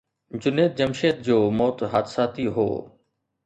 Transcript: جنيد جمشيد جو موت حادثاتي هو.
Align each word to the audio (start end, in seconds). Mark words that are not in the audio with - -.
جنيد 0.41 0.71
جمشيد 0.77 1.17
جو 1.21 1.37
موت 1.57 1.77
حادثاتي 1.91 2.47
هو. 2.55 2.69